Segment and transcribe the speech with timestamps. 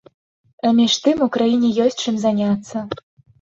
[0.69, 2.85] А між тым, у краіне ёсць чым заняцца.